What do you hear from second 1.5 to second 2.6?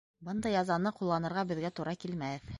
беҙгә тура килмәҫ...